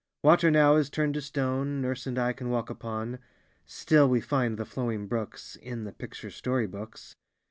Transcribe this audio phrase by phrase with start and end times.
[0.23, 3.19] Water now is turned to stone Nurse and I can walk upon;
[3.67, 7.15] Still we find the flowing brooks In the picture story books.